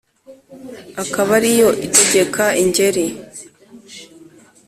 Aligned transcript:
Akaba 1.03 1.31
ari 1.37 1.51
yo 1.59 1.69
itegeka 1.85 2.45
Ingeri, 2.61 3.05